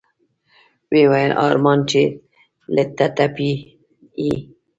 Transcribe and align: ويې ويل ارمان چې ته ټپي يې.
ويې 0.91 1.03
ويل 1.11 1.31
ارمان 1.47 1.79
چې 1.89 2.01
ته 2.97 3.05
ټپي 3.15 3.51
يې. 4.25 4.35